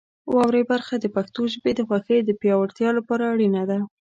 [0.33, 3.79] واورئ برخه د پښتو ژبې د خوښۍ د پیاوړتیا لپاره اړینه ده.